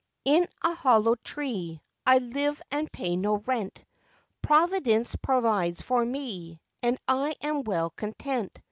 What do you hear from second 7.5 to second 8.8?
well content.